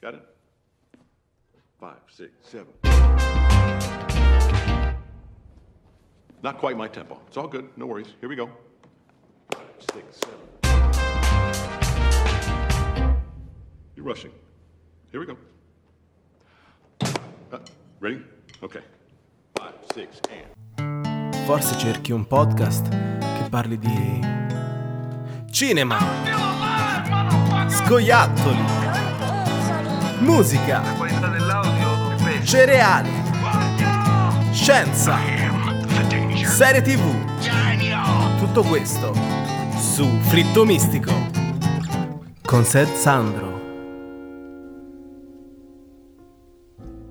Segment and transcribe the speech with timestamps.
[0.00, 0.22] Got it?
[1.80, 2.72] Five, six, seven.
[6.42, 7.20] Not quite my tempo.
[7.26, 7.68] It's all good.
[7.76, 8.14] No worries.
[8.20, 8.48] Here we go.
[9.52, 10.38] Five, six, seven.
[13.96, 14.30] You're rushing.
[15.10, 15.36] Here we go.
[17.52, 17.58] Uh,
[17.98, 18.22] ready?
[18.62, 18.80] Okay.
[19.56, 20.46] Five, six, and.
[21.46, 24.20] Forse cerchi un podcast che parli di
[25.50, 25.98] cinema,
[27.68, 28.64] scoiattoli,
[30.20, 30.82] musica,
[32.42, 33.10] cereali,
[34.52, 35.18] scienza,
[36.44, 38.38] serie tv.
[38.38, 39.12] Tutto questo
[39.78, 41.12] su Fritto Mistico.
[42.44, 43.47] Con Sed Sandro.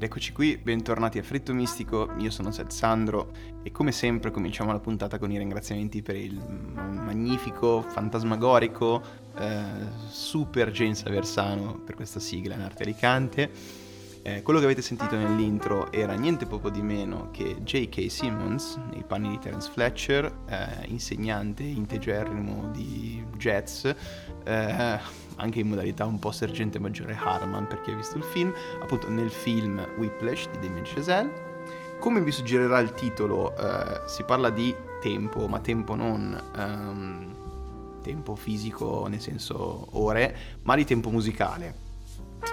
[0.00, 3.32] Ed eccoci qui, bentornati a Fritto Mistico, io sono Seth Sandro
[3.62, 9.02] e come sempre cominciamo la puntata con i ringraziamenti per il magnifico, fantasmagorico,
[9.36, 9.62] eh,
[10.08, 13.50] super James Aversano per questa sigla in arte alicante.
[14.22, 18.10] Eh, quello che avete sentito nell'intro era niente poco di meno che J.K.
[18.10, 25.00] Simmons nei panni di Terence Fletcher, eh, insegnante integerrimo di jazz, eh,
[25.36, 29.08] anche in modalità un po' sergente maggiore Harman per chi ha visto il film, appunto
[29.08, 31.48] nel film Whiplash di Damien Chazelle.
[31.98, 38.34] Come vi suggerirà il titolo, eh, si parla di tempo, ma tempo non um, tempo
[38.34, 41.88] fisico nel senso ore, ma di tempo musicale.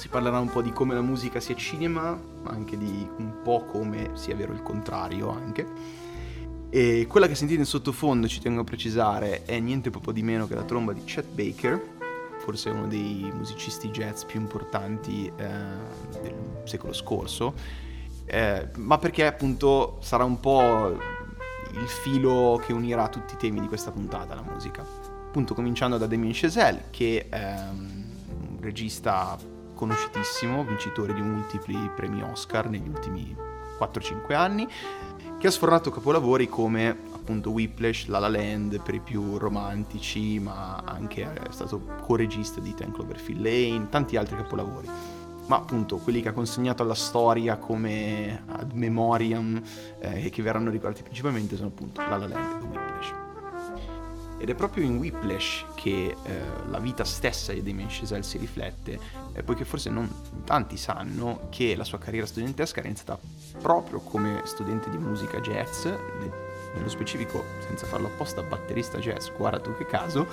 [0.00, 3.66] Si parlerà un po' di come la musica sia cinema, ma anche di un po'
[3.66, 5.66] come sia vero il contrario anche.
[6.70, 10.46] E quella che sentite in sottofondo, ci tengo a precisare, è niente proprio di meno
[10.46, 11.78] che la tromba di Chet Baker,
[12.38, 15.48] forse uno dei musicisti jazz più importanti eh,
[16.22, 17.52] del secolo scorso,
[18.24, 20.96] eh, ma perché appunto sarà un po'
[21.72, 24.80] il filo che unirà tutti i temi di questa puntata, la musica.
[24.80, 32.68] Appunto cominciando da Damien Chazelle, che è un regista conosciutissimo, vincitore di multipli premi Oscar
[32.68, 33.34] negli ultimi
[33.78, 34.68] 4-5 anni,
[35.38, 40.82] che ha sfornato capolavori come appunto Whiplash, La La Land per i più romantici, ma
[40.84, 44.86] anche è stato co-regista di Ten Cloverfield Lane, tanti altri capolavori.
[45.46, 49.60] Ma appunto quelli che ha consegnato alla storia come ad memoriam
[49.98, 53.29] eh, e che verranno ricordati principalmente sono appunto La La Land e Whiplash.
[54.40, 56.40] Ed è proprio in Whiplash che eh,
[56.70, 58.98] la vita stessa di Damien Chazelle si riflette,
[59.34, 60.10] eh, poiché forse non
[60.44, 63.18] tanti sanno che la sua carriera studentesca era iniziata
[63.60, 65.86] proprio come studente di musica jazz,
[66.74, 70.26] nello specifico senza farlo apposta batterista jazz, guarda tu che caso,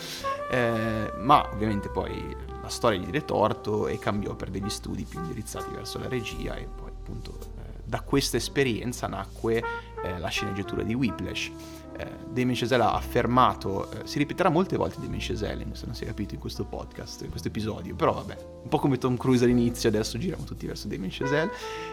[0.51, 5.19] eh, ma ovviamente poi la storia gli diede torto e cambiò per degli studi più
[5.19, 9.63] indirizzati verso la regia e poi appunto eh, da questa esperienza nacque
[10.03, 11.51] eh, la sceneggiatura di Whiplash.
[11.97, 16.03] Eh, Damien Chazelle ha affermato, eh, si ripeterà molte volte Damien Chazelle, se non si
[16.03, 19.43] è capito in questo podcast, in questo episodio, però vabbè, un po' come Tom Cruise
[19.43, 21.51] all'inizio, adesso giriamo tutti verso Damien Chazelle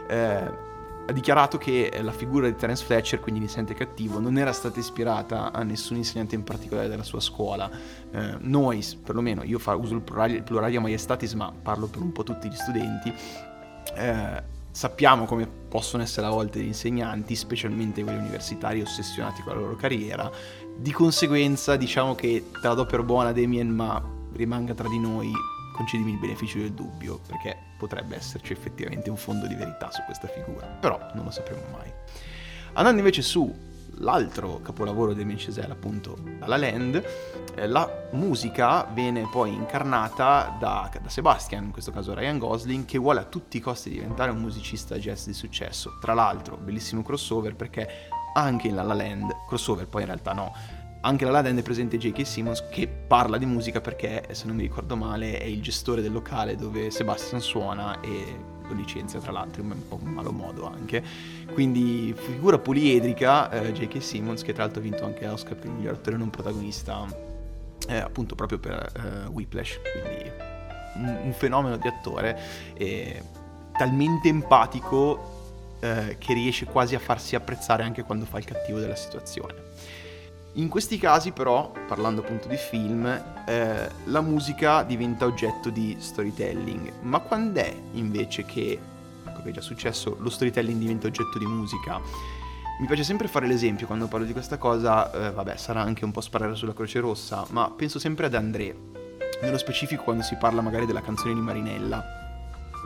[0.09, 0.73] eh,
[1.07, 5.53] ha dichiarato che la figura di Terence Fletcher, quindi l'insegnante cattivo, non era stata ispirata
[5.53, 7.71] a nessun insegnante in particolare della sua scuola.
[8.11, 12.11] Eh, noi, perlomeno, io fa, uso il pluralia, il pluralia maiestatis, ma parlo per un
[12.13, 13.13] po' tutti gli studenti,
[13.97, 14.43] eh,
[14.75, 19.77] sappiamo come possono essere a volte gli insegnanti, specialmente quelli universitari ossessionati con la loro
[19.77, 20.29] carriera.
[20.77, 24.03] Di conseguenza, diciamo che te la do per buona, Damien, ma
[24.33, 25.31] rimanga tra di noi
[25.77, 30.27] concedimi il beneficio del dubbio, perché potrebbe esserci effettivamente un fondo di verità su questa
[30.27, 31.93] figura, però non lo sapremo mai.
[32.73, 33.53] Andando invece su
[33.99, 37.05] l'altro capolavoro di Damien Chazelle, appunto La La Land,
[37.55, 42.99] eh, la musica viene poi incarnata da, da, Sebastian, in questo caso Ryan Gosling, che
[42.99, 45.99] vuole a tutti i costi diventare un musicista jazz di successo.
[46.01, 50.53] Tra l'altro, bellissimo crossover perché anche in La La Land, crossover poi in realtà no,
[51.05, 52.27] anche la Laden è presente J.K.
[52.27, 56.13] Simmons che parla di musica perché, se non mi ricordo male, è il gestore del
[56.13, 61.03] locale dove Sebastian suona e lo licenzia tra l'altro in un po' malo modo anche.
[61.53, 64.03] Quindi figura poliedrica eh, J.K.
[64.03, 67.07] Simmons che tra l'altro ha vinto anche l'Oscar per il miglior attore non protagonista
[67.89, 70.31] eh, appunto proprio per eh, Whiplash, quindi
[70.97, 72.39] un, un, fenomeno di attore
[72.75, 73.23] e
[73.77, 78.97] talmente empatico eh, che riesce quasi a farsi apprezzare anche quando fa il cattivo della
[78.97, 79.55] situazione.
[80.57, 87.01] In questi casi però, parlando appunto di film, eh, la musica diventa oggetto di storytelling,
[87.03, 88.79] ma quando è invece che,
[89.27, 92.01] ecco che è già successo, lo storytelling diventa oggetto di musica?
[92.79, 96.13] Mi piace sempre fare l'esempio quando parlo di questa cosa, eh, vabbè sarà anche un
[96.13, 98.77] po' sparare sulla Croce Rossa, ma penso sempre ad André,
[99.43, 102.05] nello specifico quando si parla magari della canzone di Marinella,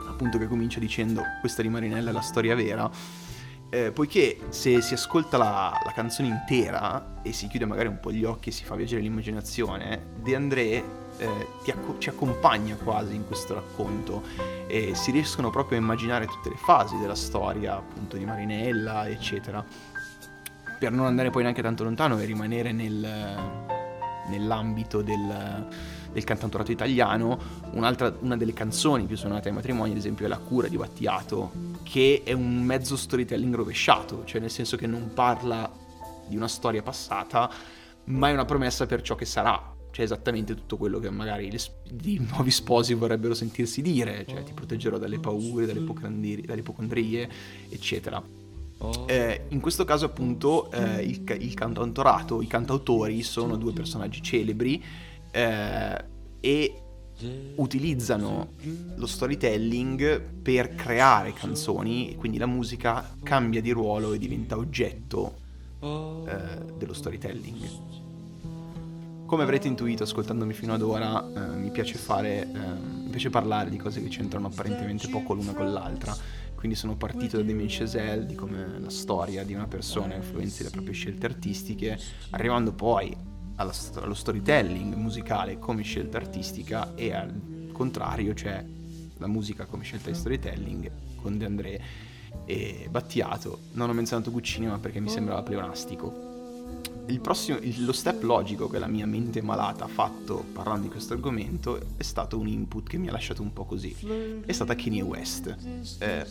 [0.09, 2.91] appunto che comincia dicendo questa di Marinella è la storia vera,
[3.71, 8.11] eh, poiché se si ascolta la, la, canzone intera e si chiude magari un po'
[8.11, 10.85] gli occhi e si fa viaggiare l'immaginazione, De André
[11.19, 14.23] eh, acco- ci accompagna quasi in questo racconto
[14.67, 19.65] e si riescono proprio a immaginare tutte le fasi della storia, appunto di Marinella, eccetera.
[20.79, 23.07] Per non andare poi neanche tanto lontano e rimanere nel,
[24.29, 25.67] nell'ambito del,
[26.13, 27.39] del cantautorato italiano,
[27.73, 27.93] una
[28.37, 31.53] delle canzoni più suonate ai matrimoni, ad esempio, è La cura di Battiato,
[31.83, 35.71] che è un mezzo storytelling rovesciato, cioè nel senso che non parla
[36.27, 37.51] di una storia passata,
[38.05, 39.75] ma è una promessa per ciò che sarà.
[39.91, 41.51] Cioè esattamente tutto quello che magari
[42.03, 47.29] i nuovi sposi vorrebbero sentirsi dire, cioè ti proteggerò dalle paure, dalle, ipocondrie,
[47.69, 48.23] eccetera.
[49.07, 54.83] Eh, in questo caso appunto eh, il, il cantautorato, i cantautori sono due personaggi celebri
[55.31, 56.05] eh,
[56.41, 56.83] e
[57.57, 58.51] utilizzano
[58.95, 65.35] lo storytelling per creare canzoni e quindi la musica cambia di ruolo e diventa oggetto
[65.81, 67.97] eh, dello storytelling.
[69.27, 72.49] Come avrete intuito ascoltandomi fino ad ora, eh, mi piace fare, eh,
[73.03, 76.17] mi piace parlare di cose che c'entrano apparentemente poco l'una con l'altra
[76.59, 80.71] quindi sono partito da Damien Chazelle, di come la storia di una persona influenzi le
[80.71, 81.97] proprie scelte artistiche,
[82.31, 83.17] arrivando poi
[83.55, 88.65] alla, allo storytelling musicale come scelta artistica e al contrario, cioè
[89.19, 91.81] la musica come scelta di storytelling con De André
[92.45, 93.61] e Battiato.
[93.75, 96.28] Non ho menzionato Guccini ma perché mi sembrava pleonastico
[97.09, 101.15] il prossimo, lo step logico che la mia mente malata ha fatto parlando di questo
[101.15, 103.95] argomento è stato un input che mi ha lasciato un po' così.
[104.45, 105.57] È stata Kanye West.
[105.99, 106.27] Eh,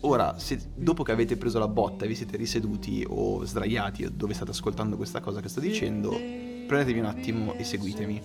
[0.00, 4.34] ora, se dopo che avete preso la botta e vi siete riseduti o sdraiati dove
[4.34, 8.22] state ascoltando questa cosa che sto dicendo, prendetevi un attimo e seguitemi.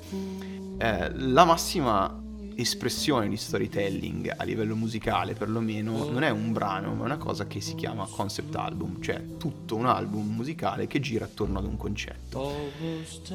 [0.77, 7.03] Eh, la massima espressione di storytelling a livello musicale perlomeno non è un brano ma
[7.03, 11.25] è una cosa che si chiama concept album cioè tutto un album musicale che gira
[11.25, 12.39] attorno ad un concetto.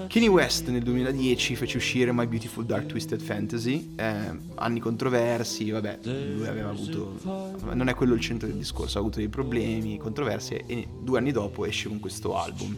[0.08, 6.00] Kanye West nel 2010 fece uscire My Beautiful Dark Twisted Fantasy eh, anni controversi vabbè
[6.04, 7.18] lui aveva avuto
[7.72, 11.32] non è quello il centro del discorso ha avuto dei problemi controversie e due anni
[11.32, 12.76] dopo esce con questo album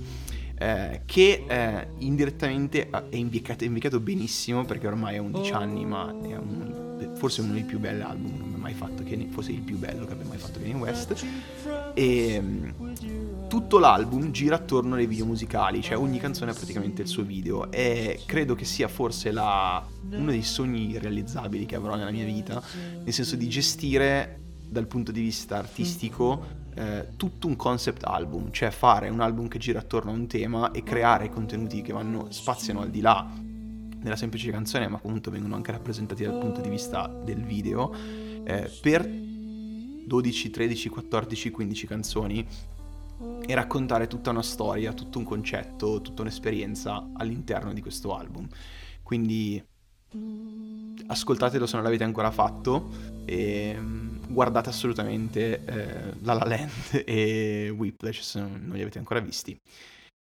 [0.59, 6.09] eh, che eh, indirettamente è invicato, è invicato, benissimo perché ormai ha 11 anni, ma
[6.09, 9.61] è un, forse uno dei più belli album che abbia mai fatto, Kanye, forse il
[9.61, 11.25] più bello che abbia mai fatto Kanye West.
[11.95, 12.43] E
[13.49, 17.71] tutto l'album gira attorno ai video musicali, cioè ogni canzone ha praticamente il suo video
[17.71, 22.61] e credo che sia forse la, uno dei sogni realizzabili che avrò nella mia vita,
[23.05, 28.71] nel senso di gestire dal punto di vista artistico eh, tutto un concept album, cioè
[28.71, 32.81] fare un album che gira attorno a un tema e creare contenuti che vanno, spaziano
[32.81, 33.29] al di là
[34.01, 37.93] della semplice canzone, ma comunque vengono anche rappresentati dal punto di vista del video,
[38.45, 42.47] eh, per 12, 13, 14, 15 canzoni
[43.45, 48.47] e raccontare tutta una storia, tutto un concetto, tutta un'esperienza all'interno di questo album.
[49.03, 49.63] Quindi
[51.07, 52.89] ascoltatelo se non l'avete ancora fatto
[53.25, 59.21] e mm, guardate assolutamente eh, La La Land e Whiplash se non li avete ancora
[59.21, 59.59] visti.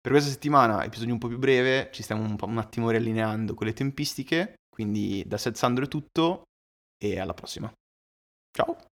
[0.03, 3.67] Per questa settimana, episodio un po' più breve, ci stiamo un, un attimo riallineando con
[3.67, 6.45] le tempistiche, quindi da Seth Sandro è tutto
[6.97, 7.71] e alla prossima.
[8.51, 8.90] Ciao!